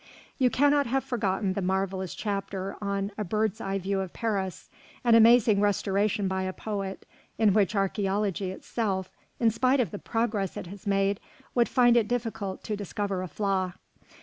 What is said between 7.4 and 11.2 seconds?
which archæology itself, in spite of the progress it has made,